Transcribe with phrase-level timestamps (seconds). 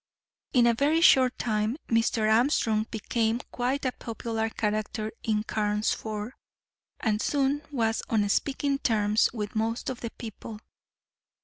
[0.53, 2.27] In a very short time Mr.
[2.27, 6.31] Armstrong became quite a popular character in Carnesford,
[7.01, 10.57] and soon was on speaking terms with most of the people.